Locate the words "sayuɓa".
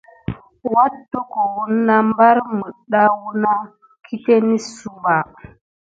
4.75-5.15